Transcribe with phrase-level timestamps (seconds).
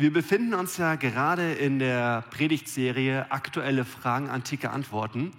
[0.00, 5.30] Wir befinden uns ja gerade in der Predigtserie Aktuelle Fragen, antike Antworten.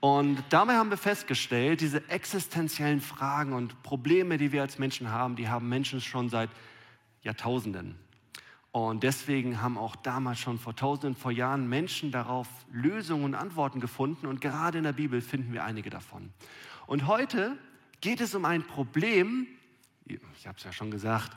[0.00, 5.36] Und dabei haben wir festgestellt, diese existenziellen Fragen und Probleme, die wir als Menschen haben,
[5.36, 6.48] die haben Menschen schon seit
[7.24, 7.98] Jahrtausenden.
[8.72, 13.80] Und deswegen haben auch damals schon vor Tausenden, vor Jahren Menschen darauf Lösungen und Antworten
[13.80, 14.26] gefunden.
[14.26, 16.32] Und gerade in der Bibel finden wir einige davon.
[16.86, 17.58] Und heute
[18.00, 19.46] geht es um ein Problem,
[20.06, 21.36] ich habe es ja schon gesagt,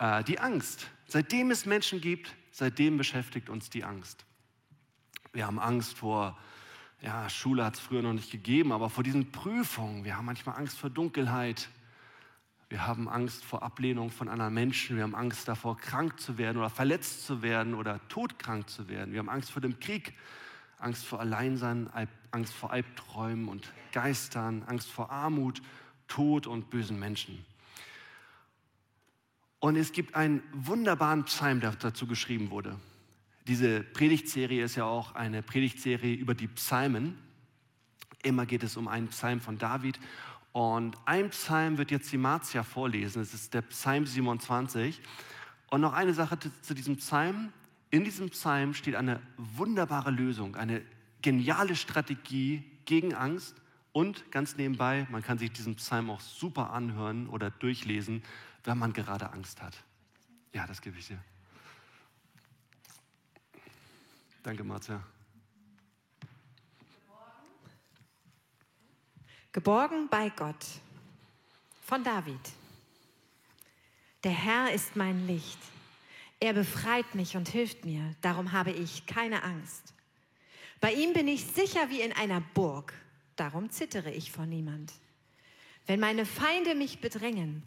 [0.00, 0.88] äh, die Angst.
[1.10, 4.24] Seitdem es Menschen gibt, seitdem beschäftigt uns die Angst.
[5.32, 6.38] Wir haben Angst vor,
[7.02, 10.04] ja, Schule hat es früher noch nicht gegeben, aber vor diesen Prüfungen.
[10.04, 11.68] Wir haben manchmal Angst vor Dunkelheit.
[12.68, 14.94] Wir haben Angst vor Ablehnung von anderen Menschen.
[14.94, 19.10] Wir haben Angst davor, krank zu werden oder verletzt zu werden oder todkrank zu werden.
[19.10, 20.14] Wir haben Angst vor dem Krieg,
[20.78, 21.90] Angst vor Alleinsein,
[22.30, 25.60] Angst vor Albträumen und Geistern, Angst vor Armut,
[26.06, 27.44] Tod und bösen Menschen.
[29.60, 32.76] Und es gibt einen wunderbaren Psalm, der dazu geschrieben wurde.
[33.46, 37.18] Diese Predigtserie ist ja auch eine Predigtserie über die Psalmen.
[38.22, 40.00] Immer geht es um einen Psalm von David.
[40.52, 43.20] Und ein Psalm wird jetzt die Marzia vorlesen.
[43.20, 45.00] Es ist der Psalm 27.
[45.68, 47.52] Und noch eine Sache zu diesem Psalm.
[47.90, 50.80] In diesem Psalm steht eine wunderbare Lösung, eine
[51.20, 53.56] geniale Strategie gegen Angst.
[53.92, 58.22] Und ganz nebenbei, man kann sich diesen Psalm auch super anhören oder durchlesen
[58.64, 59.76] wenn man gerade Angst hat.
[60.52, 61.22] Ja, das gebe ich dir.
[64.42, 65.02] Danke, Marcia.
[69.52, 70.64] Geborgen bei Gott
[71.82, 72.40] von David.
[74.22, 75.58] Der Herr ist mein Licht.
[76.38, 78.14] Er befreit mich und hilft mir.
[78.20, 79.92] Darum habe ich keine Angst.
[80.80, 82.94] Bei ihm bin ich sicher wie in einer Burg.
[83.36, 84.92] Darum zittere ich vor niemand.
[85.86, 87.62] Wenn meine Feinde mich bedrängen,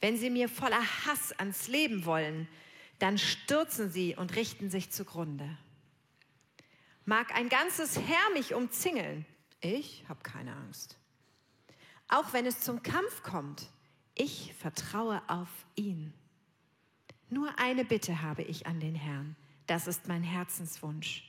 [0.00, 2.48] wenn sie mir voller Hass ans Leben wollen,
[2.98, 5.56] dann stürzen sie und richten sich zugrunde.
[7.04, 9.26] Mag ein ganzes Heer mich umzingeln,
[9.60, 10.98] ich habe keine Angst.
[12.08, 13.68] Auch wenn es zum Kampf kommt,
[14.14, 16.12] ich vertraue auf ihn.
[17.28, 19.36] Nur eine Bitte habe ich an den Herrn,
[19.66, 21.24] das ist mein Herzenswunsch.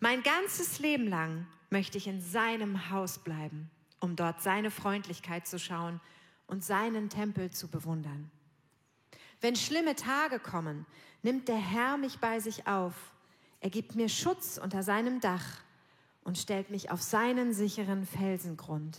[0.00, 3.70] Mein ganzes Leben lang möchte ich in seinem Haus bleiben,
[4.00, 6.00] um dort seine Freundlichkeit zu schauen
[6.48, 8.30] und seinen Tempel zu bewundern.
[9.40, 10.84] Wenn schlimme Tage kommen,
[11.22, 12.94] nimmt der Herr mich bei sich auf.
[13.60, 15.62] Er gibt mir Schutz unter seinem Dach
[16.24, 18.98] und stellt mich auf seinen sicheren Felsengrund.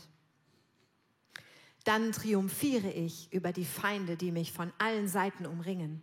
[1.83, 6.01] Dann triumphiere ich über die Feinde, die mich von allen Seiten umringen.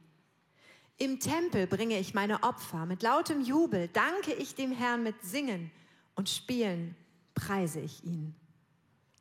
[0.99, 5.71] Im Tempel bringe ich meine Opfer, mit lautem Jubel danke ich dem Herrn mit Singen
[6.15, 6.97] und Spielen
[7.35, 8.35] preise ich ihn.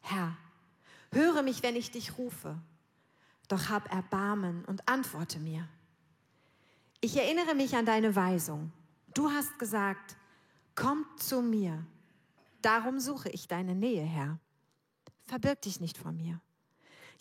[0.02, 0.38] Herr,
[1.16, 2.62] Höre mich, wenn ich dich rufe,
[3.48, 5.66] doch hab Erbarmen und antworte mir.
[7.00, 8.74] Ich erinnere mich an deine Weisung.
[9.14, 10.18] Du hast gesagt,
[10.76, 11.86] kommt zu mir.
[12.62, 14.40] Darum suche ich deine Nähe, Herr.
[15.24, 16.42] Verbirg dich nicht vor mir.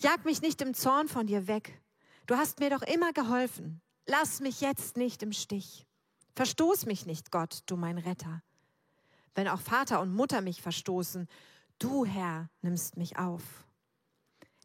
[0.01, 1.81] Jag mich nicht im Zorn von dir weg.
[2.27, 3.81] Du hast mir doch immer geholfen.
[4.07, 5.87] Lass mich jetzt nicht im Stich.
[6.35, 8.43] Verstoß mich nicht, Gott, du mein Retter.
[9.37, 11.29] Wenn auch Vater und Mutter mich verstoßen,
[11.79, 13.65] du, Herr, nimmst mich auf.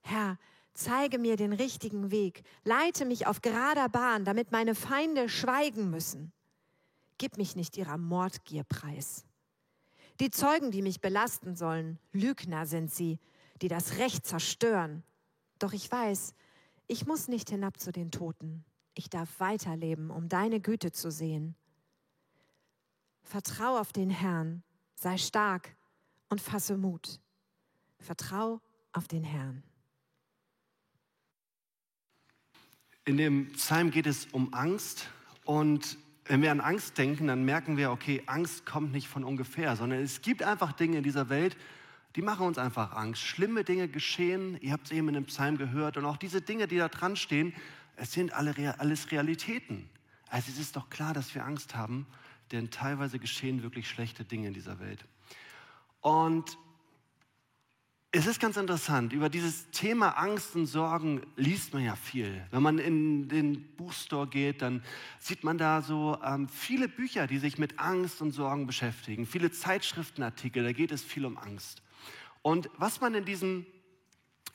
[0.01, 0.37] Herr,
[0.73, 6.31] zeige mir den richtigen Weg, leite mich auf gerader Bahn, damit meine Feinde schweigen müssen.
[7.17, 9.25] Gib mich nicht ihrer Mordgier preis.
[10.19, 13.19] Die Zeugen, die mich belasten sollen, Lügner sind sie,
[13.61, 15.03] die das Recht zerstören.
[15.59, 16.33] Doch ich weiß,
[16.87, 18.65] ich muss nicht hinab zu den Toten.
[18.95, 21.55] Ich darf weiterleben, um deine Güte zu sehen.
[23.21, 24.63] Vertrau auf den Herrn,
[24.95, 25.75] sei stark
[26.29, 27.19] und fasse Mut.
[27.99, 28.59] Vertrau
[28.91, 29.63] auf den Herrn.
[33.09, 35.09] In dem Psalm geht es um Angst
[35.43, 39.75] und wenn wir an Angst denken, dann merken wir, okay, Angst kommt nicht von ungefähr,
[39.75, 41.57] sondern es gibt einfach Dinge in dieser Welt,
[42.15, 43.23] die machen uns einfach Angst.
[43.23, 46.67] Schlimme Dinge geschehen, ihr habt es eben in dem Psalm gehört und auch diese Dinge,
[46.67, 47.55] die da dran stehen,
[47.95, 49.89] es sind alle, alles Realitäten.
[50.29, 52.05] Also es ist doch klar, dass wir Angst haben,
[52.51, 55.03] denn teilweise geschehen wirklich schlechte Dinge in dieser Welt.
[56.01, 56.59] Und
[58.11, 62.43] es ist ganz interessant, über dieses Thema Angst und Sorgen liest man ja viel.
[62.49, 64.83] Wenn man in den Buchstore geht, dann
[65.19, 69.51] sieht man da so ähm, viele Bücher, die sich mit Angst und Sorgen beschäftigen, viele
[69.51, 71.83] Zeitschriftenartikel, da geht es viel um Angst.
[72.41, 73.67] Und was man in diesen,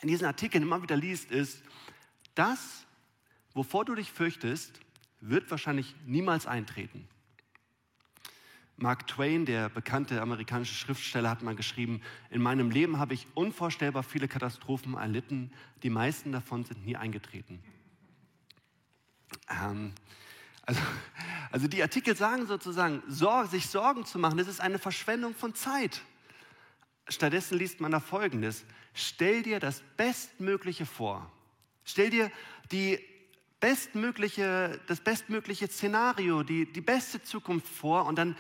[0.01, 1.63] in diesen Artikeln immer wieder liest, ist,
[2.35, 2.85] das,
[3.53, 4.81] wovor du dich fürchtest,
[5.21, 7.07] wird wahrscheinlich niemals eintreten.
[8.77, 14.03] Mark Twain, der bekannte amerikanische Schriftsteller, hat mal geschrieben, in meinem Leben habe ich unvorstellbar
[14.03, 17.63] viele Katastrophen erlitten, die meisten davon sind nie eingetreten.
[19.49, 19.93] Ähm,
[20.67, 20.81] Also,
[21.51, 25.55] also die Artikel sagen sozusagen, Sorge, sich Sorgen zu machen, das ist eine Verschwendung von
[25.55, 26.01] Zeit.
[27.07, 28.65] Stattdessen liest man da Folgendes.
[28.95, 31.31] Stell dir das Bestmögliche vor.
[31.85, 32.31] Stell dir
[32.73, 32.99] die
[33.61, 38.37] bestmögliche, das bestmögliche Szenario, die, die beste Zukunft vor und dann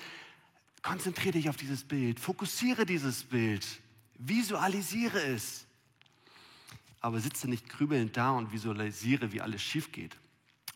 [0.85, 3.67] konzentriere dich auf dieses Bild, fokussiere dieses Bild,
[4.19, 5.67] visualisiere es.
[7.01, 10.17] Aber sitze nicht grübelnd da und visualisiere, wie alles schief geht.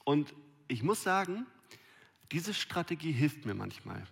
[0.05, 0.35] Und
[0.67, 1.47] ich muss sagen,
[2.33, 4.07] diese Strategie hilft mir manchmal.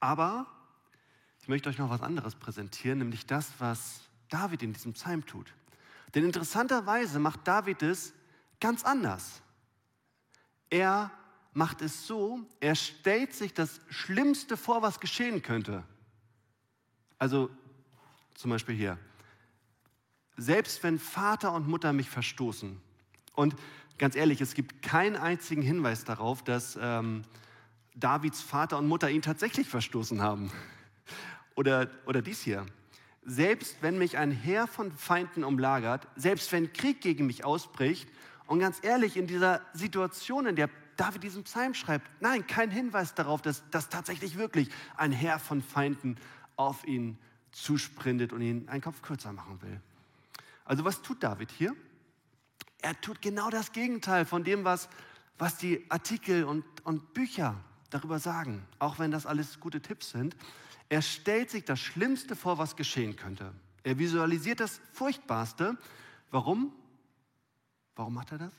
[0.00, 0.46] Aber
[1.40, 4.00] ich möchte euch noch was anderes präsentieren, nämlich das, was
[4.30, 5.52] David in diesem Psalm tut.
[6.14, 8.14] Denn interessanterweise macht David es
[8.60, 9.42] ganz anders.
[10.70, 11.10] Er
[11.56, 15.84] macht es so, er stellt sich das Schlimmste vor, was geschehen könnte.
[17.18, 17.48] Also
[18.34, 18.98] zum Beispiel hier,
[20.36, 22.78] selbst wenn Vater und Mutter mich verstoßen.
[23.34, 23.56] Und
[23.96, 27.22] ganz ehrlich, es gibt keinen einzigen Hinweis darauf, dass ähm,
[27.94, 30.52] Davids Vater und Mutter ihn tatsächlich verstoßen haben.
[31.54, 32.66] Oder, oder dies hier.
[33.24, 38.06] Selbst wenn mich ein Heer von Feinden umlagert, selbst wenn Krieg gegen mich ausbricht,
[38.46, 43.14] und ganz ehrlich, in dieser Situation, in der David diesen Psalm schreibt, nein, kein Hinweis
[43.14, 46.16] darauf, dass, dass tatsächlich wirklich ein Heer von Feinden
[46.56, 47.18] auf ihn
[47.52, 49.80] zusprintet und ihn einen Kopf kürzer machen will.
[50.64, 51.74] Also was tut David hier?
[52.82, 54.88] Er tut genau das Gegenteil von dem, was,
[55.38, 57.56] was die Artikel und, und Bücher
[57.90, 60.36] darüber sagen, auch wenn das alles gute Tipps sind.
[60.88, 63.52] Er stellt sich das Schlimmste vor, was geschehen könnte.
[63.82, 65.76] Er visualisiert das Furchtbarste.
[66.30, 66.72] Warum?
[67.94, 68.52] Warum macht er das?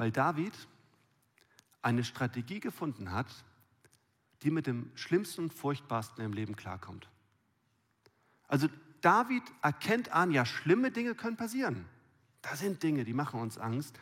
[0.00, 0.54] Weil David
[1.82, 3.26] eine Strategie gefunden hat,
[4.40, 7.06] die mit dem Schlimmsten und Furchtbarsten im Leben klarkommt.
[8.48, 8.68] Also
[9.02, 11.84] David erkennt an, ja, schlimme Dinge können passieren.
[12.40, 13.94] Da sind Dinge, die machen uns Angst.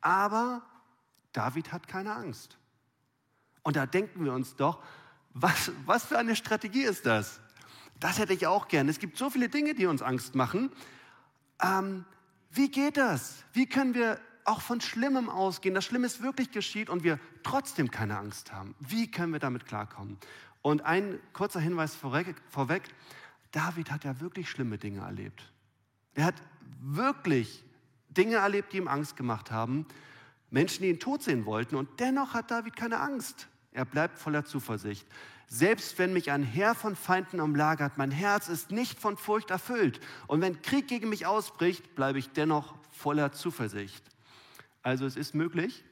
[0.00, 0.62] Aber
[1.34, 2.56] David hat keine Angst.
[3.62, 4.82] Und da denken wir uns doch,
[5.34, 7.40] was, was für eine Strategie ist das?
[8.00, 8.88] Das hätte ich auch gern.
[8.88, 10.72] Es gibt so viele Dinge, die uns Angst machen.
[11.60, 12.06] Ähm,
[12.48, 13.44] wie geht das?
[13.52, 18.18] Wie können wir auch von Schlimmem ausgehen, dass Schlimmes wirklich geschieht und wir trotzdem keine
[18.18, 18.74] Angst haben?
[18.80, 20.18] Wie können wir damit klarkommen?
[20.62, 22.84] Und ein kurzer Hinweis vorweg.
[23.50, 25.52] David hat ja wirklich schlimme Dinge erlebt.
[26.14, 26.34] Er hat
[26.80, 27.64] wirklich
[28.08, 29.86] Dinge erlebt, die ihm Angst gemacht haben.
[30.50, 31.76] Menschen, die ihn tot sehen wollten.
[31.76, 33.48] Und dennoch hat David keine Angst.
[33.72, 35.06] Er bleibt voller Zuversicht.
[35.48, 40.00] Selbst wenn mich ein Heer von Feinden umlagert, mein Herz ist nicht von Furcht erfüllt.
[40.26, 44.02] Und wenn Krieg gegen mich ausbricht, bleibe ich dennoch voller Zuversicht.
[44.82, 45.84] Also es ist möglich.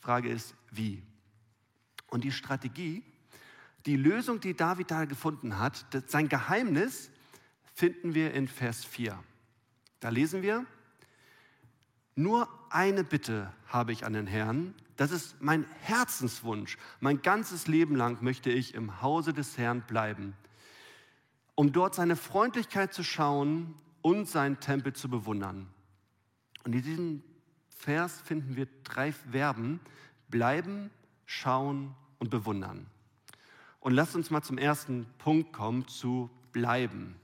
[0.00, 1.02] Frage ist, wie?
[2.08, 3.02] Und die Strategie,
[3.86, 7.10] die Lösung, die David da gefunden hat, sein Geheimnis,
[7.74, 9.18] finden wir in Vers 4.
[10.00, 10.66] Da lesen wir,
[12.14, 16.78] nur eine Bitte habe ich an den Herrn, das ist mein Herzenswunsch.
[17.00, 20.34] Mein ganzes Leben lang möchte ich im Hause des Herrn bleiben,
[21.56, 25.68] um dort seine Freundlichkeit zu schauen und seinen Tempel zu bewundern.
[26.62, 27.22] Und in diesem
[27.84, 29.78] Vers finden wir drei Verben,
[30.28, 30.90] bleiben,
[31.26, 32.86] schauen und bewundern.
[33.80, 37.14] Und lasst uns mal zum ersten Punkt kommen, zu bleiben.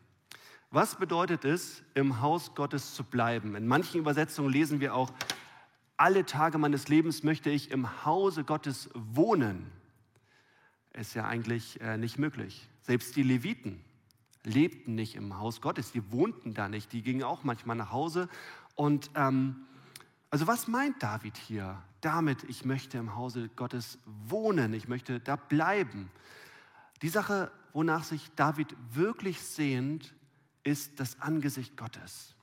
[0.71, 3.57] Was bedeutet es, im Haus Gottes zu bleiben?
[3.57, 5.11] In manchen Übersetzungen lesen wir auch
[5.97, 9.73] alle Tage meines Lebens möchte ich im Hause Gottes wohnen.
[10.93, 12.69] Ist ja eigentlich äh, nicht möglich.
[12.83, 13.83] Selbst die Leviten
[14.45, 18.29] lebten nicht im Haus Gottes, die wohnten da nicht, die gingen auch manchmal nach Hause.
[18.75, 19.57] Und ähm,
[20.31, 25.37] also was meint David hier damit, ich möchte im Hause Gottes wohnen, ich möchte da
[25.37, 26.11] bleiben?
[27.03, 30.15] Die Sache, wonach sich David wirklich sehnt,
[30.63, 32.35] ist das Angesicht Gottes.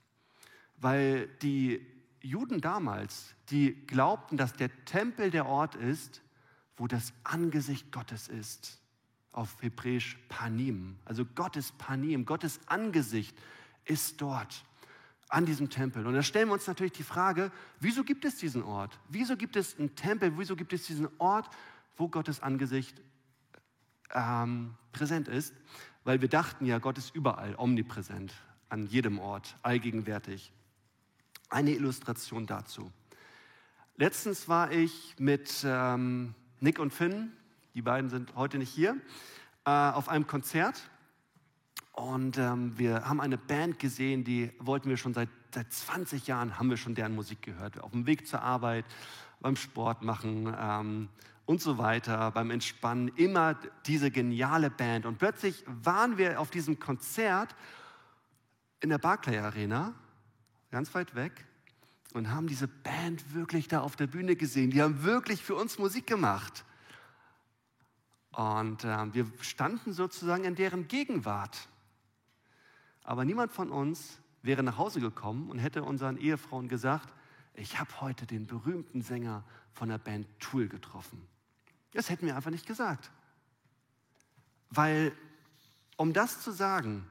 [0.77, 1.86] Weil die
[2.22, 6.22] Juden damals, die glaubten, dass der Tempel der Ort ist,
[6.75, 8.82] wo das Angesicht Gottes ist.
[9.32, 10.98] Auf Hebräisch Panim.
[11.06, 13.38] Also Gottes Panim, Gottes Angesicht
[13.86, 14.63] ist dort
[15.30, 16.06] an diesem Tempel.
[16.08, 18.98] Und da stellen wir uns natürlich die Frage, wieso gibt es diesen Ort?
[19.10, 20.38] Wieso gibt es einen Tempel?
[20.38, 21.50] Wieso gibt es diesen Ort,
[21.98, 23.02] wo Gottes Angesicht
[24.14, 25.54] ähm, präsent ist?
[26.04, 28.34] Weil wir dachten ja, Gott ist überall omnipräsent,
[28.70, 30.54] an jedem Ort, allgegenwärtig.
[31.50, 32.92] Eine Illustration dazu.
[33.98, 37.32] Letztens war ich mit ähm, Nick und Finn,
[37.74, 38.96] die beiden sind heute nicht hier,
[39.66, 40.90] äh, auf einem Konzert.
[41.98, 46.60] Und ähm, wir haben eine Band gesehen, die wollten wir schon seit, seit 20 Jahren,
[46.60, 47.82] haben wir schon deren Musik gehört.
[47.82, 48.86] Auf dem Weg zur Arbeit,
[49.39, 51.10] beim Sport machen ähm,
[51.48, 53.08] und so weiter, beim Entspannen.
[53.16, 53.56] Immer
[53.88, 55.08] diese geniale Band.
[55.08, 57.56] Und plötzlich waren wir auf diesem Konzert
[58.80, 59.96] in der Barclay Arena
[60.70, 61.48] ganz weit weg.
[62.13, 64.70] und haben diese Band wirklich da auf der Bühne gesehen.
[64.70, 66.63] Die haben wirklich für uns Musik gemacht.
[68.34, 71.68] Und äh, wir standen sozusagen in deren Gegenwart.
[73.08, 77.14] Aber niemand von uns wäre nach Hause gekommen und hätte unseren Ehefrauen gesagt,
[77.54, 81.26] ich habe heute den berühmten Sänger von der Band Tool getroffen.
[81.94, 83.10] Das hätten wir einfach nicht gesagt.
[84.70, 85.14] Weil,
[85.96, 87.08] um das zu sagen,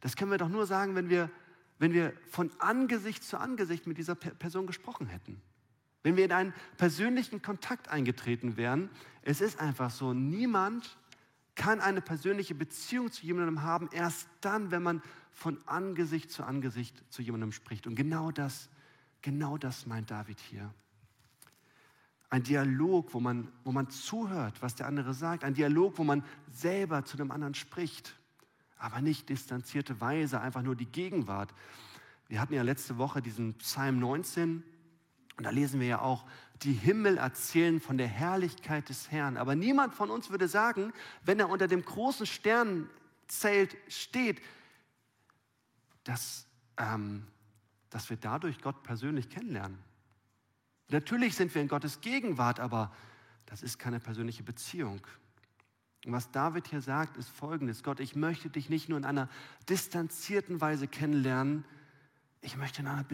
[0.00, 1.30] das können wir doch nur sagen, wenn wir,
[1.78, 5.42] wenn wir von Angesicht zu Angesicht mit dieser Person gesprochen hätten.
[6.02, 8.88] Wenn wir in einen persönlichen Kontakt eingetreten wären.
[9.20, 10.96] Es ist einfach so, niemand
[11.56, 17.02] kann eine persönliche Beziehung zu jemandem haben, erst dann, wenn man von Angesicht zu Angesicht
[17.10, 17.86] zu jemandem spricht.
[17.86, 18.68] Und genau das,
[19.22, 20.72] genau das meint David hier.
[22.28, 25.44] Ein Dialog, wo man, wo man zuhört, was der andere sagt.
[25.44, 28.16] Ein Dialog, wo man selber zu dem anderen spricht.
[28.78, 31.54] Aber nicht distanzierte Weise, einfach nur die Gegenwart.
[32.28, 34.62] Wir hatten ja letzte Woche diesen Psalm 19
[35.36, 36.24] und da lesen wir ja auch,
[36.62, 39.36] die Himmel erzählen von der Herrlichkeit des Herrn.
[39.36, 44.40] Aber niemand von uns würde sagen, wenn er unter dem großen Sternzelt steht,
[46.04, 46.46] dass,
[46.78, 47.26] ähm,
[47.90, 49.78] dass wir dadurch Gott persönlich kennenlernen.
[50.88, 52.94] Natürlich sind wir in Gottes Gegenwart, aber
[53.44, 55.06] das ist keine persönliche Beziehung.
[56.06, 57.82] Und was David hier sagt, ist folgendes.
[57.82, 59.28] Gott, ich möchte dich nicht nur in einer
[59.68, 61.64] distanzierten Weise kennenlernen,
[62.46, 63.04] ich möchte in einer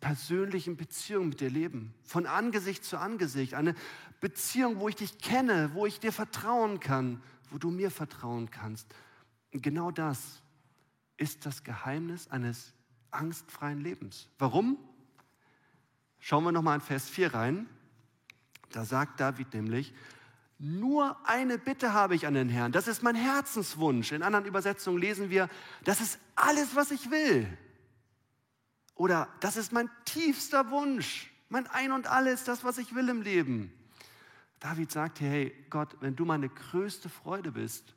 [0.00, 1.92] persönlichen Beziehung mit dir leben.
[2.04, 3.52] Von Angesicht zu Angesicht.
[3.52, 3.74] Eine
[4.22, 8.88] Beziehung, wo ich dich kenne, wo ich dir vertrauen kann, wo du mir vertrauen kannst.
[9.52, 10.42] Und genau das
[11.18, 12.72] ist das Geheimnis eines
[13.10, 14.30] angstfreien Lebens.
[14.38, 14.78] Warum?
[16.18, 17.68] Schauen wir nochmal in Vers 4 rein.
[18.70, 19.92] Da sagt David nämlich,
[20.58, 22.72] nur eine Bitte habe ich an den Herrn.
[22.72, 24.12] Das ist mein Herzenswunsch.
[24.12, 25.50] In anderen Übersetzungen lesen wir,
[25.84, 27.46] das ist alles, was ich will.
[28.98, 31.30] Oder das ist mein tiefster Wunsch.
[31.48, 33.72] Mein Ein und Alles, das, was ich will im Leben.
[34.58, 37.94] David sagt hier, hey Gott, wenn du meine größte Freude bist,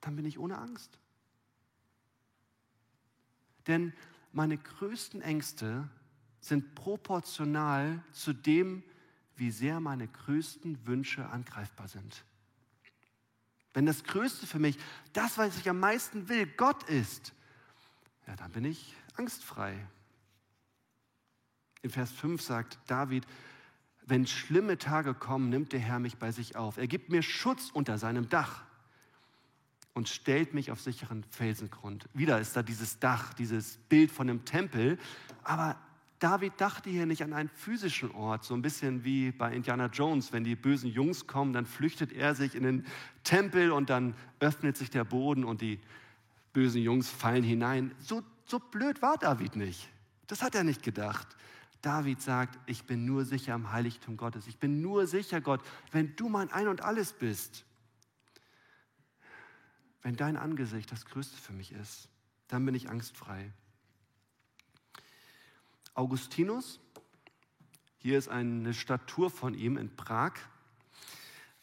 [0.00, 0.98] dann bin ich ohne Angst.
[3.68, 3.94] Denn
[4.32, 5.88] meine größten Ängste
[6.40, 8.82] sind proportional zu dem,
[9.36, 12.24] wie sehr meine größten Wünsche angreifbar sind.
[13.74, 14.76] Wenn das Größte für mich,
[15.12, 17.32] das, was ich am meisten will, Gott ist,
[18.26, 19.78] ja, dann bin ich angstfrei.
[21.82, 23.26] In Vers 5 sagt David,
[24.06, 26.76] wenn schlimme Tage kommen, nimmt der Herr mich bei sich auf.
[26.76, 28.62] Er gibt mir Schutz unter seinem Dach
[29.94, 32.08] und stellt mich auf sicheren Felsengrund.
[32.14, 34.98] Wieder ist da dieses Dach, dieses Bild von einem Tempel,
[35.44, 35.76] aber
[36.18, 40.32] David dachte hier nicht an einen physischen Ort, so ein bisschen wie bei Indiana Jones,
[40.32, 42.86] wenn die bösen Jungs kommen, dann flüchtet er sich in den
[43.24, 45.80] Tempel und dann öffnet sich der Boden und die
[46.52, 47.92] bösen Jungs fallen hinein.
[47.98, 49.88] So, so blöd war David nicht.
[50.28, 51.26] Das hat er nicht gedacht.
[51.82, 54.46] David sagt, ich bin nur sicher im Heiligtum Gottes.
[54.46, 55.60] Ich bin nur sicher, Gott,
[55.90, 57.64] wenn du mein Ein und alles bist.
[60.00, 62.08] Wenn dein Angesicht das Größte für mich ist,
[62.48, 63.52] dann bin ich angstfrei.
[65.94, 66.80] Augustinus.
[67.98, 70.32] Hier ist eine Statur von ihm in Prag.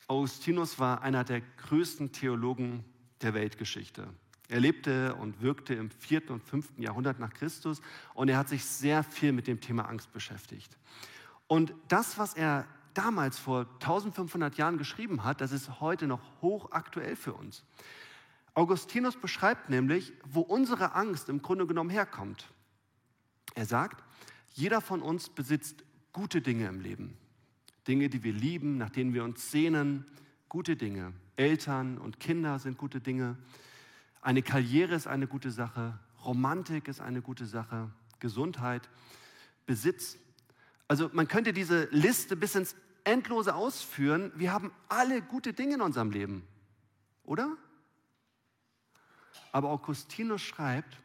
[0.07, 2.83] Augustinus war einer der größten Theologen
[3.21, 4.13] der Weltgeschichte.
[4.49, 6.31] Er lebte und wirkte im 4.
[6.31, 6.79] und 5.
[6.79, 7.81] Jahrhundert nach Christus
[8.15, 10.75] und er hat sich sehr viel mit dem Thema Angst beschäftigt.
[11.47, 17.15] Und das, was er damals vor 1500 Jahren geschrieben hat, das ist heute noch hochaktuell
[17.15, 17.63] für uns.
[18.55, 22.49] Augustinus beschreibt nämlich, wo unsere Angst im Grunde genommen herkommt.
[23.53, 24.03] Er sagt,
[24.53, 27.17] jeder von uns besitzt gute Dinge im Leben.
[27.87, 30.05] Dinge, die wir lieben, nach denen wir uns sehnen.
[30.49, 31.13] Gute Dinge.
[31.35, 33.37] Eltern und Kinder sind gute Dinge.
[34.21, 35.97] Eine Karriere ist eine gute Sache.
[36.25, 37.89] Romantik ist eine gute Sache.
[38.19, 38.89] Gesundheit,
[39.65, 40.17] Besitz.
[40.87, 44.31] Also man könnte diese Liste bis ins Endlose ausführen.
[44.35, 46.47] Wir haben alle gute Dinge in unserem Leben.
[47.23, 47.55] Oder?
[49.51, 50.97] Aber Augustinus schreibt,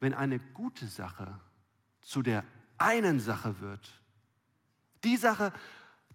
[0.00, 1.38] wenn eine gute Sache
[2.00, 2.44] zu der
[2.78, 4.00] einen Sache wird.
[5.04, 5.52] Die Sache,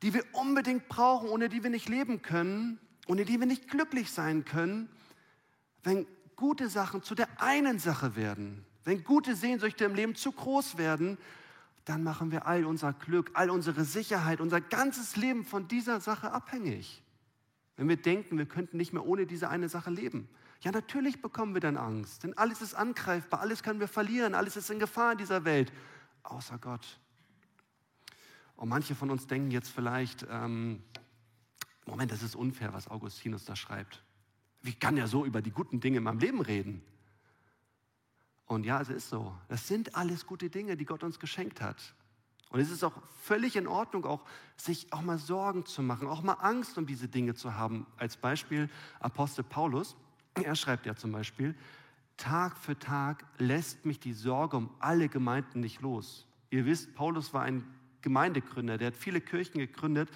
[0.02, 4.12] die wir unbedingt brauchen, ohne die wir nicht leben können, ohne die wir nicht glücklich
[4.12, 4.90] sein können,
[5.84, 10.78] wenn gute Sachen zu der einen Sache werden, wenn gute Sehnsüchte im Leben zu groß
[10.78, 11.18] werden,
[11.86, 16.32] dann machen wir all unser Glück, all unsere Sicherheit, unser ganzes Leben von dieser Sache
[16.32, 17.02] abhängig.
[17.76, 20.30] Wenn wir denken, wir könnten nicht mehr ohne diese eine Sache leben.
[20.62, 24.56] Ja, natürlich bekommen wir dann Angst, denn alles ist angreifbar, alles können wir verlieren, alles
[24.56, 25.74] ist in Gefahr in dieser Welt
[26.24, 27.00] außer Gott.
[28.56, 30.82] Und manche von uns denken jetzt vielleicht, ähm,
[31.86, 34.02] Moment, das ist unfair, was Augustinus da schreibt.
[34.64, 36.82] Wie kann er so über die guten Dinge in meinem Leben reden?
[38.46, 39.34] Und ja, es ist so.
[39.50, 41.94] Das sind alles gute Dinge, die Gott uns geschenkt hat.
[42.50, 44.22] Und es ist auch völlig in Ordnung, auch
[44.56, 47.88] sich auch mal Sorgen zu machen, auch mal Angst um diese Dinge zu haben.
[47.98, 49.96] Als Beispiel Apostel Paulus,
[50.36, 51.56] er schreibt ja zum Beispiel,
[52.16, 56.28] Tag für Tag lässt mich die Sorge um alle Gemeinden nicht los.
[56.52, 57.64] Ihr wisst, Paulus war ein
[58.02, 60.10] Gemeindegründer, der hat viele Kirchen gegründet.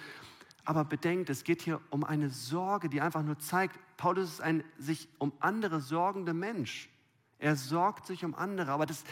[0.68, 4.62] Aber bedenkt, es geht hier um eine Sorge, die einfach nur zeigt, Paulus ist ein
[4.76, 6.90] sich um andere sorgender Mensch.
[7.38, 8.72] Er sorgt sich um andere.
[8.72, 9.02] Aber das,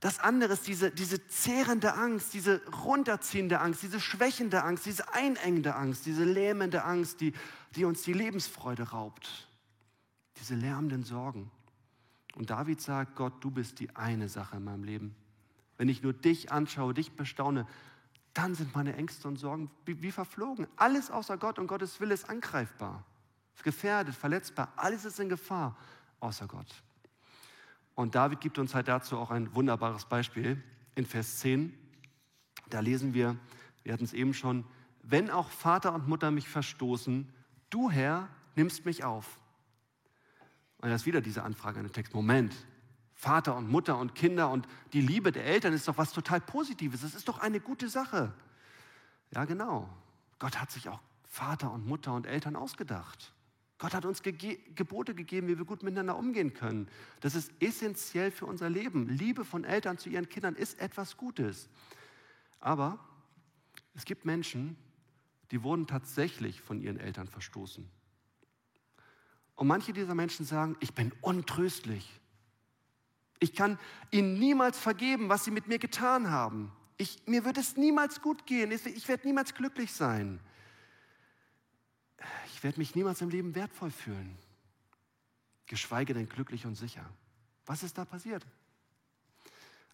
[0.00, 5.74] das andere ist diese, diese zehrende Angst, diese runterziehende Angst, diese schwächende Angst, diese einengende
[5.74, 7.34] Angst, diese lähmende Angst, die,
[7.74, 9.50] die uns die Lebensfreude raubt.
[10.40, 11.50] Diese lärmenden Sorgen.
[12.36, 15.14] Und David sagt, Gott, du bist die eine Sache in meinem Leben.
[15.76, 17.66] Wenn ich nur dich anschaue, dich bestaune,
[18.36, 20.66] dann sind meine Ängste und Sorgen wie, wie verflogen.
[20.76, 23.02] Alles außer Gott und Gottes Wille ist angreifbar,
[23.62, 24.72] gefährdet, verletzbar.
[24.76, 25.74] Alles ist in Gefahr
[26.20, 26.82] außer Gott.
[27.94, 30.62] Und David gibt uns halt dazu auch ein wunderbares Beispiel
[30.94, 31.72] in Vers 10.
[32.68, 33.36] Da lesen wir,
[33.84, 34.66] wir hatten es eben schon,
[35.02, 37.32] wenn auch Vater und Mutter mich verstoßen,
[37.70, 39.38] du Herr nimmst mich auf.
[40.78, 42.12] Und da ist wieder diese Anfrage in den Text.
[42.12, 42.54] Moment,
[43.18, 47.00] Vater und Mutter und Kinder und die Liebe der Eltern ist doch was total Positives.
[47.00, 48.32] Das ist doch eine gute Sache.
[49.32, 49.88] Ja, genau.
[50.38, 53.32] Gott hat sich auch Vater und Mutter und Eltern ausgedacht.
[53.78, 56.88] Gott hat uns Ge Gebote gegeben, wie wir gut miteinander umgehen können.
[57.20, 59.08] Das ist essentiell für unser Leben.
[59.08, 61.70] Liebe von Eltern zu ihren Kindern ist etwas Gutes.
[62.60, 62.98] Aber
[63.94, 64.76] es gibt Menschen,
[65.50, 67.88] die wurden tatsächlich von ihren Eltern verstoßen.
[69.54, 72.20] Und manche dieser Menschen sagen, ich bin untröstlich.
[73.38, 73.78] Ich kann
[74.10, 76.72] ihnen niemals vergeben, was sie mit mir getan haben.
[76.96, 78.70] Ich, mir wird es niemals gut gehen.
[78.72, 80.40] Ich werde niemals glücklich sein
[82.56, 84.34] ich werde mich niemals im Leben wertvoll fühlen,
[85.66, 87.04] geschweige denn glücklich und sicher.
[87.66, 88.46] Was ist da passiert?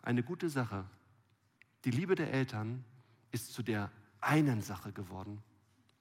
[0.01, 0.85] Eine gute Sache.
[1.85, 2.85] Die Liebe der Eltern
[3.33, 5.43] ist zu der einen Sache geworden.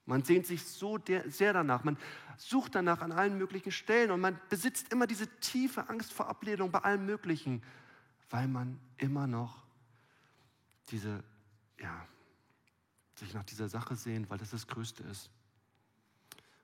[0.06, 1.98] Man sehnt sich so sehr danach, man
[2.38, 6.72] sucht danach an allen möglichen Stellen und man besitzt immer diese tiefe Angst vor Ablehnung
[6.72, 7.62] bei allem Möglichen,
[8.30, 9.64] weil man immer noch
[10.90, 11.24] diese,
[11.80, 12.06] ja,
[13.16, 15.30] sich nach dieser Sache sehnt, weil das das Größte ist.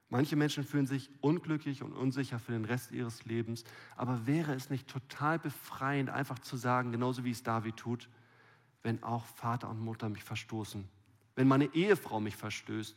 [0.09, 3.65] Manche Menschen fühlen sich unglücklich und unsicher für den Rest ihres Lebens.
[3.97, 8.09] Aber wäre es nicht total befreiend, einfach zu sagen, genauso wie es David tut,
[8.83, 10.87] wenn auch Vater und Mutter mich verstoßen,
[11.35, 12.95] wenn meine Ehefrau mich verstößt,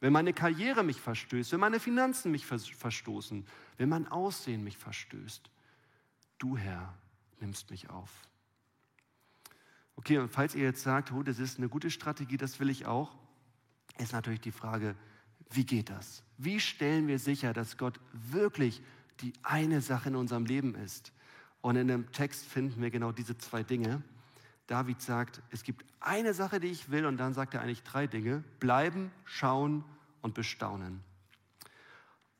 [0.00, 3.46] wenn meine Karriere mich verstößt, wenn meine Finanzen mich verstoßen,
[3.78, 5.50] wenn mein Aussehen mich verstößt.
[6.38, 6.94] Du, Herr,
[7.40, 8.10] nimmst mich auf.
[9.96, 12.86] Okay, und falls ihr jetzt sagt, oh, das ist eine gute Strategie, das will ich
[12.86, 13.16] auch,
[13.98, 14.96] ist natürlich die Frage,
[15.50, 16.24] wie geht das?
[16.36, 18.82] Wie stellen wir sicher, dass Gott wirklich
[19.20, 21.12] die eine Sache in unserem Leben ist?
[21.60, 24.02] Und in dem Text finden wir genau diese zwei Dinge.
[24.66, 28.06] David sagt, es gibt eine Sache, die ich will, und dann sagt er eigentlich drei
[28.06, 28.42] Dinge.
[28.60, 29.84] Bleiben, schauen
[30.22, 31.00] und bestaunen.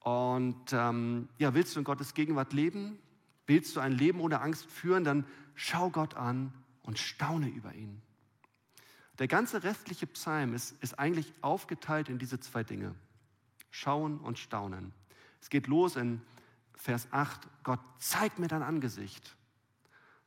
[0.01, 2.99] Und ähm, ja, willst du in Gottes Gegenwart leben?
[3.47, 5.05] Willst du ein Leben ohne Angst führen?
[5.05, 8.01] Dann schau Gott an und staune über ihn.
[9.19, 12.95] Der ganze restliche Psalm ist, ist eigentlich aufgeteilt in diese zwei Dinge.
[13.71, 14.93] Schauen und staunen.
[15.41, 16.21] Es geht los in
[16.75, 19.37] Vers 8, Gott zeigt mir dein Angesicht.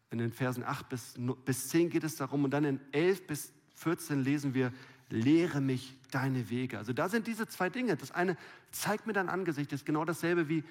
[0.09, 1.15] In den Versen 8 bis,
[1.45, 4.71] bis 10 geht es darum und dann in 11 bis 14 lesen wir,
[5.09, 6.77] lehre mich deine Wege.
[6.77, 7.95] Also da sind diese zwei Dinge.
[7.95, 8.37] Das eine,
[8.71, 10.63] zeigt mir dein Angesicht, ist genau dasselbe wie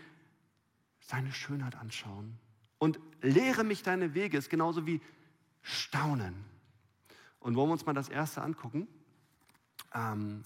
[1.01, 2.39] seine Schönheit anschauen.
[2.79, 5.01] Und lehre mich deine Wege ist genauso wie
[5.63, 6.35] staunen.
[7.41, 8.89] Und wollen wir uns mal das erste angucken?
[9.95, 10.45] Ähm,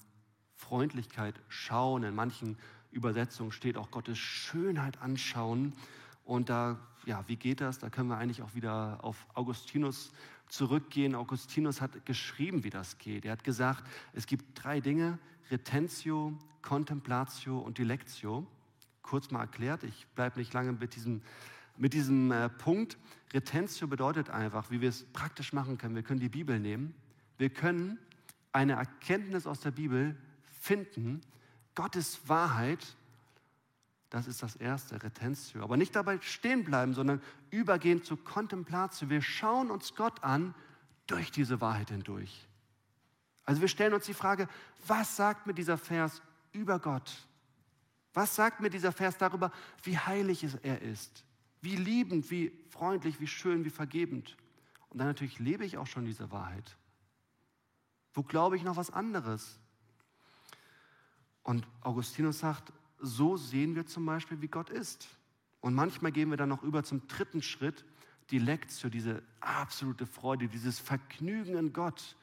[0.55, 2.03] Freundlichkeit schauen.
[2.03, 2.57] In manchen
[2.91, 5.73] Übersetzungen steht auch Gottes Schönheit anschauen.
[6.23, 7.79] Und da, ja, wie geht das?
[7.79, 10.11] Da können wir eigentlich auch wieder auf Augustinus
[10.47, 11.15] zurückgehen.
[11.15, 13.25] Augustinus hat geschrieben, wie das geht.
[13.25, 13.83] Er hat gesagt,
[14.13, 15.17] es gibt drei Dinge,
[15.49, 18.45] Retentio, Contemplatio und Dilectio.
[19.01, 21.21] Kurz mal erklärt, ich bleibe nicht lange mit diesem
[21.77, 22.97] mit diesem äh, Punkt.
[23.33, 25.95] Retentio bedeutet einfach, wie wir es praktisch machen können.
[25.95, 26.93] Wir können die Bibel nehmen.
[27.37, 27.97] Wir können
[28.51, 30.15] eine Erkenntnis aus der Bibel
[30.59, 31.21] finden.
[31.73, 32.95] Gottes Wahrheit,
[34.11, 35.63] das ist das erste, Retentio.
[35.63, 39.09] Aber nicht dabei stehen bleiben, sondern übergehen zu Contemplatio.
[39.09, 40.53] Wir schauen uns Gott an
[41.07, 42.45] durch diese Wahrheit hindurch.
[43.45, 44.49] Also wir stellen uns die Frage,
[44.85, 46.21] was sagt mir dieser Vers
[46.51, 47.25] über Gott?
[48.13, 49.49] Was sagt mir dieser Vers darüber,
[49.83, 51.23] wie heilig er ist?
[51.61, 54.35] Wie liebend, wie freundlich, wie schön, wie vergebend.
[54.89, 56.75] Und dann natürlich lebe ich auch schon diese Wahrheit.
[58.13, 59.57] Wo glaube ich noch was anderes?
[61.43, 65.07] Und Augustinus sagt, so sehen wir zum Beispiel, wie Gott ist.
[65.59, 67.85] Und manchmal gehen wir dann noch über zum dritten Schritt,
[68.29, 72.15] die Lektio, diese absolute Freude, dieses Vergnügen in Gott.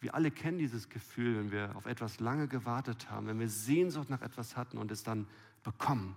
[0.00, 4.08] Wir alle kennen dieses Gefühl, wenn wir auf etwas lange gewartet haben, wenn wir Sehnsucht
[4.08, 5.26] nach etwas hatten und es dann
[5.62, 6.16] bekommen.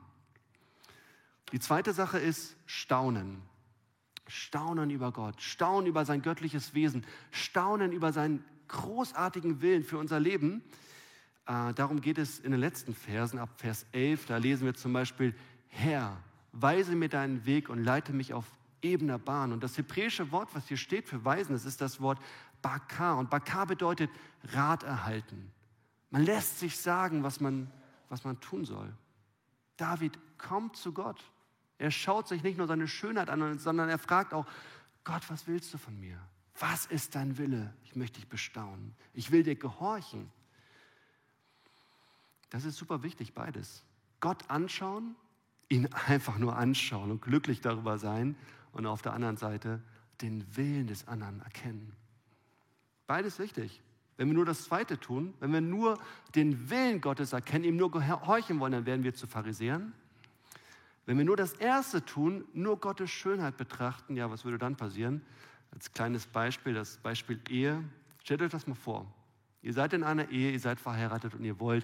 [1.52, 3.42] Die zweite Sache ist Staunen.
[4.28, 10.20] Staunen über Gott, staunen über sein göttliches Wesen, staunen über seinen großartigen Willen für unser
[10.20, 10.64] Leben.
[11.46, 14.28] Äh, darum geht es in den letzten Versen, ab Vers 11.
[14.28, 15.36] Da lesen wir zum Beispiel,
[15.68, 16.18] Herr,
[16.52, 18.46] weise mir deinen Weg und leite mich auf
[18.82, 19.52] ebener Bahn.
[19.52, 22.20] Und das hebräische Wort, was hier steht für Weisen, das ist das Wort
[22.62, 23.18] Bakar.
[23.18, 24.10] Und Bakar bedeutet
[24.52, 25.52] Rat erhalten.
[26.10, 27.70] Man lässt sich sagen, was man,
[28.10, 28.94] was man tun soll.
[29.78, 31.24] David kommt zu Gott.
[31.78, 34.46] Er schaut sich nicht nur seine Schönheit an, sondern er fragt auch,
[35.04, 36.18] Gott, was willst du von mir?
[36.60, 37.74] Was ist dein Wille?
[37.84, 38.96] Ich möchte dich bestaunen.
[39.14, 40.32] Ich will dir gehorchen.
[42.54, 43.84] Das ist super wichtig, beides.
[44.20, 45.16] Gott anschauen,
[45.70, 48.36] ihn einfach nur anschauen und glücklich darüber sein
[48.74, 49.82] und auf der anderen Seite
[50.22, 51.94] den Willen des anderen erkennen.
[53.08, 53.82] Beides wichtig.
[54.18, 55.98] Wenn wir nur das Zweite tun, wenn wir nur
[56.36, 59.92] den Willen Gottes erkennen, ihm nur gehorchen wollen, dann werden wir zu Pharisäern.
[61.08, 65.24] Wenn wir nur das Erste tun, nur Gottes Schönheit betrachten, ja, was würde dann passieren?
[65.72, 67.84] Als kleines Beispiel, das Beispiel Ehe.
[68.24, 69.12] Stellt euch das mal vor.
[69.64, 71.84] Ihr seid in einer Ehe, ihr seid verheiratet und ihr wollt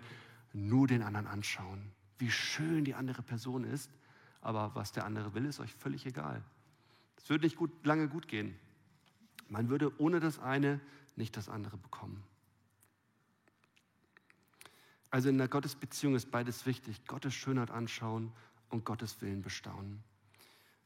[0.53, 1.91] nur den anderen anschauen.
[2.17, 3.91] Wie schön die andere Person ist,
[4.41, 6.43] aber was der andere will, ist euch völlig egal.
[7.17, 8.55] Es würde nicht gut, lange gut gehen.
[9.47, 10.79] Man würde ohne das eine
[11.15, 12.23] nicht das andere bekommen.
[15.11, 17.05] Also in der Gottesbeziehung ist beides wichtig.
[17.07, 18.31] Gottes Schönheit anschauen
[18.69, 20.03] und Gottes Willen bestaunen.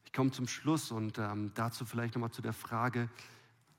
[0.04, 3.10] Ich komme zum Schluss und ähm, dazu vielleicht nochmal zu der Frage,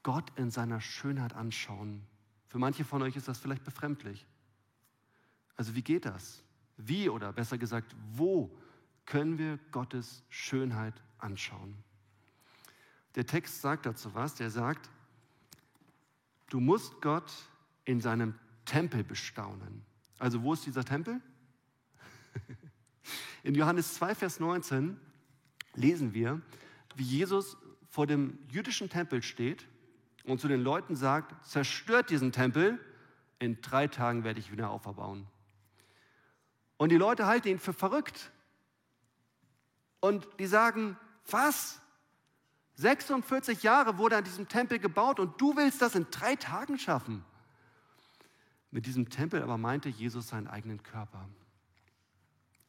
[0.04, 2.04] Gott in seiner Schönheit anschauen.
[2.48, 4.26] Für manche von euch ist das vielleicht befremdlich.
[5.56, 6.44] Also wie geht das?
[6.78, 8.56] Wie oder besser gesagt, wo
[9.06, 11.76] können wir Gottes Schönheit anschauen?
[13.16, 14.90] Der Text sagt dazu was, der sagt,
[16.50, 17.32] du musst Gott
[17.86, 19.86] in seinem Tempel bestaunen.
[20.20, 21.22] Also wo ist dieser Tempel?
[23.44, 25.00] In Johannes 2, Vers 19
[25.76, 26.42] lesen wir,
[26.96, 27.58] wie Jesus
[27.90, 29.68] vor dem jüdischen Tempel steht
[30.24, 32.80] und zu den Leuten sagt, zerstört diesen Tempel,
[33.40, 35.28] in drei Tagen werde ich wieder auferbauen.
[36.78, 38.32] Und die Leute halten ihn für verrückt.
[40.00, 40.98] Und die sagen,
[41.30, 41.82] was?
[42.76, 47.24] 46 Jahre wurde an diesem Tempel gebaut und du willst das in drei Tagen schaffen.
[48.70, 51.30] Mit diesem Tempel aber meinte Jesus seinen eigenen Körper.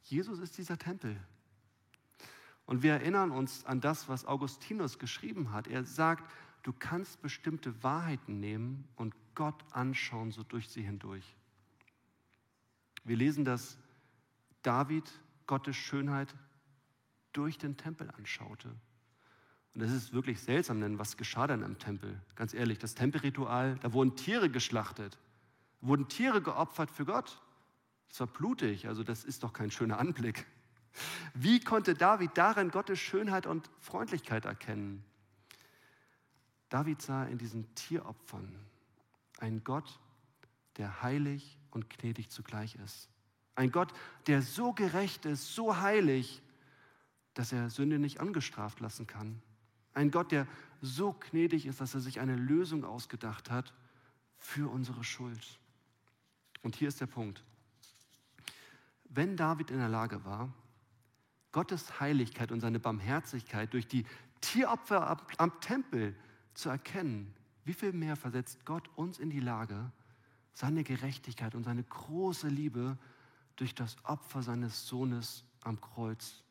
[0.03, 1.19] Jesus ist dieser Tempel.
[2.65, 5.67] Und wir erinnern uns an das, was Augustinus geschrieben hat.
[5.67, 6.23] Er sagt,
[6.63, 11.35] du kannst bestimmte Wahrheiten nehmen und Gott anschauen, so durch sie hindurch.
[13.03, 13.77] Wir lesen, dass
[14.67, 15.09] David
[15.45, 16.35] Gottes Schönheit
[17.31, 18.67] durch den Tempel anschaute.
[19.73, 22.21] Und das ist wirklich seltsam, denn was geschah dann im Tempel?
[22.35, 25.17] Ganz ehrlich, das Tempelritual, da wurden Tiere geschlachtet,
[25.79, 27.41] wurden Tiere geopfert für Gott.
[28.09, 30.45] Es war blutig, also das ist doch kein schöner Anblick.
[31.33, 35.01] Wie konnte David darin Gottes Schönheit und Freundlichkeit erkennen?
[36.67, 38.53] David sah in diesen Tieropfern
[39.39, 39.97] einen Gott,
[40.75, 43.09] der heilig und gnädig zugleich ist.
[43.57, 43.91] Ein Gott,
[44.27, 46.43] der so gerecht ist, so heilig,
[47.33, 49.41] dass er Sünde nicht angestraft lassen kann.
[49.95, 50.47] Ein Gott, der
[50.79, 53.73] so gnädig ist, dass er sich eine Lösung ausgedacht hat
[54.37, 55.59] für unsere Schuld.
[56.61, 57.43] Und hier ist der Punkt.
[59.09, 60.53] Wenn David in der Lage war,
[61.51, 64.05] Gottes Heiligkeit und seine Barmherzigkeit durch die
[64.39, 66.15] Tieropfer am, Tempel
[66.53, 67.33] zu erkennen,
[67.65, 69.91] wie viel mehr versetzt Gott uns in die Lage,
[70.53, 72.99] seine Gerechtigkeit und seine große Liebe
[73.57, 76.43] durch das Opfer seines Sohnes am Kreuz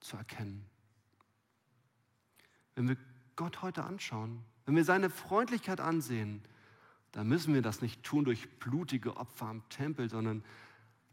[0.00, 0.64] zu erkennen.
[2.76, 2.96] Wenn wir
[3.34, 6.42] Gott heute anschauen, wenn wir seine Freundlichkeit ansehen,
[7.12, 10.44] dann müssen wir das nicht tun durch blutige Opfer am Tempel, sondern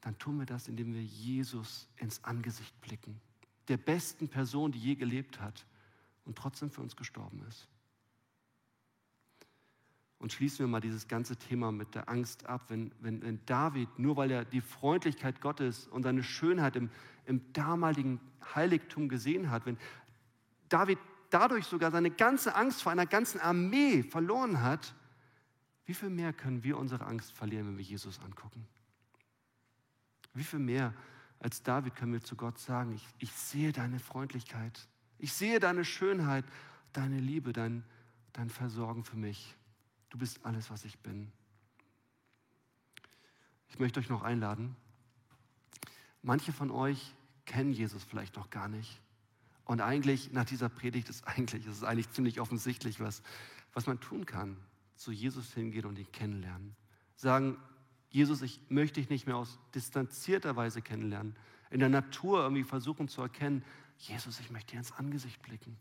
[0.02, 3.20] dann tun wir das, indem wir Jesus ins Angesicht blicken,
[3.70, 5.66] der besten Person, die je gelebt hat
[6.26, 7.68] und trotzdem für uns gestorben ist.
[10.26, 14.00] Und schließen wir mal dieses ganze Thema mit der Angst ab, wenn, wenn, wenn David,
[14.00, 16.90] nur weil er die Freundlichkeit Gottes und seine Schönheit im,
[17.28, 18.20] im damaligen
[18.56, 19.78] Heiligtum gesehen hat, wenn
[20.68, 20.98] David
[21.30, 24.96] dadurch sogar seine ganze Angst vor einer ganzen Armee verloren hat,
[25.86, 28.66] wie viel mehr können wir unsere Angst verlieren, wenn wir Jesus angucken?
[30.34, 30.92] Wie viel mehr
[31.38, 34.88] als David können wir zu Gott sagen, ich, ich sehe deine Freundlichkeit,
[35.20, 36.46] ich sehe deine Schönheit,
[36.94, 37.84] deine Liebe, dein,
[38.34, 39.56] dein Versorgen für mich.
[40.16, 41.30] Du bist alles, was ich bin.
[43.68, 44.78] Ich möchte euch noch einladen.
[46.22, 49.02] Manche von euch kennen Jesus vielleicht noch gar nicht.
[49.66, 53.24] Und eigentlich nach dieser Predigt ist eigentlich, ist es eigentlich ziemlich offensichtlich, was,
[53.74, 54.56] was man tun kann.
[54.96, 56.78] zu Jesus hingehen und ihn kennenlernen.
[57.18, 57.58] Sagen,
[58.10, 61.36] Jesus, ich möchte dich nicht mehr aus distanzierter Weise kennenlernen,
[61.72, 63.66] in der Natur irgendwie versuchen zu erkennen,
[63.98, 65.76] Jesus, ich möchte dir ins Angesicht blicken.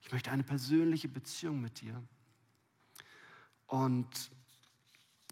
[0.00, 2.02] Ich möchte eine persönliche Beziehung mit dir.
[3.66, 4.30] Und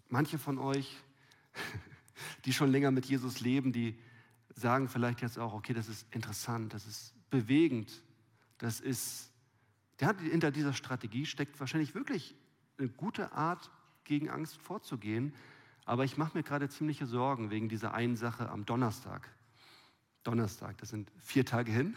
[0.09, 0.97] manche von euch,
[2.45, 3.97] die schon länger mit Jesus leben, die
[4.53, 8.01] sagen vielleicht jetzt auch, okay, das ist interessant, das ist bewegend,
[8.57, 9.31] das ist,
[9.99, 12.35] der hat hinter dieser Strategie steckt wahrscheinlich wirklich
[12.77, 13.69] eine gute Art,
[14.05, 15.33] gegen Angst vorzugehen.
[15.83, 19.29] Aber ich mache mir gerade ziemliche Sorgen wegen dieser einen Sache am Donnerstag.
[20.23, 21.95] Donnerstag, das sind vier Tage hin.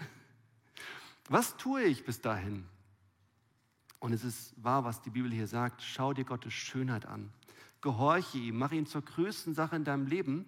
[1.29, 2.66] Was tue ich bis dahin?
[4.00, 5.82] Und es ist wahr, was die Bibel hier sagt.
[5.82, 7.30] Schau dir Gottes Schönheit an.
[7.80, 10.46] Gehorche ihm, mach ihn zur größten Sache in deinem Leben.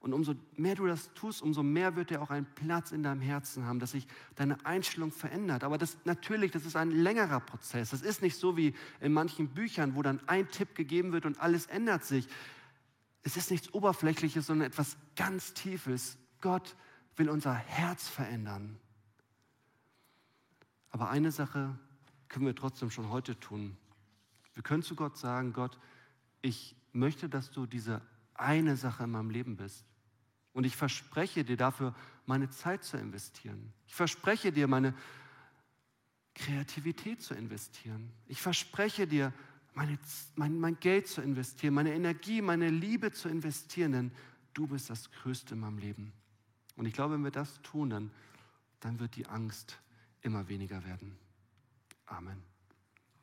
[0.00, 3.22] Und umso mehr du das tust, umso mehr wird er auch einen Platz in deinem
[3.22, 5.64] Herzen haben, dass sich deine Einstellung verändert.
[5.64, 7.88] Aber das natürlich, das ist ein längerer Prozess.
[7.90, 11.40] Das ist nicht so wie in manchen Büchern, wo dann ein Tipp gegeben wird und
[11.40, 12.28] alles ändert sich.
[13.22, 16.18] Es ist nichts Oberflächliches, sondern etwas ganz Tiefes.
[16.42, 16.76] Gott
[17.16, 18.78] will unser Herz verändern.
[20.90, 21.78] Aber eine Sache
[22.28, 23.76] können wir trotzdem schon heute tun.
[24.54, 25.78] Wir können zu Gott sagen, Gott,
[26.42, 28.00] ich möchte, dass du diese
[28.34, 29.84] eine Sache in meinem Leben bist.
[30.52, 31.94] Und ich verspreche dir dafür,
[32.26, 33.72] meine Zeit zu investieren.
[33.86, 34.94] Ich verspreche dir, meine
[36.34, 38.12] Kreativität zu investieren.
[38.26, 39.32] Ich verspreche dir,
[39.74, 39.98] meine,
[40.36, 44.12] mein, mein Geld zu investieren, meine Energie, meine Liebe zu investieren, denn
[44.52, 46.12] du bist das Größte in meinem Leben.
[46.76, 48.10] Und ich glaube, wenn wir das tun, dann,
[48.80, 49.78] dann wird die Angst
[50.22, 51.16] immer weniger werden.
[52.10, 52.53] Amen.